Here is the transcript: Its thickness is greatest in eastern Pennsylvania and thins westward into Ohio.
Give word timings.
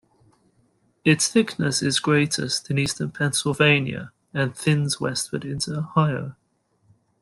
Its 1.05 1.27
thickness 1.27 1.83
is 1.83 1.99
greatest 1.99 2.71
in 2.71 2.79
eastern 2.79 3.11
Pennsylvania 3.11 4.11
and 4.33 4.57
thins 4.57 4.99
westward 4.99 5.45
into 5.45 5.77
Ohio. 5.77 6.35